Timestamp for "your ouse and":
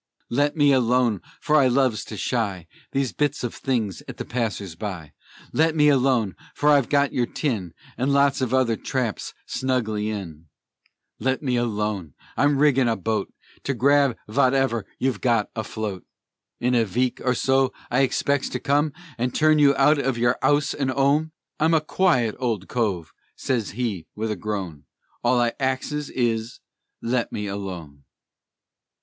20.17-20.89